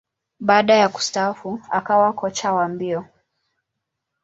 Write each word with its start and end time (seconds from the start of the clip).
Baada 0.39 0.73
ya 0.75 0.89
kustaafu, 0.89 1.61
akawa 1.71 2.13
kocha 2.13 2.53
wa 2.53 2.67
mbio. 2.67 3.05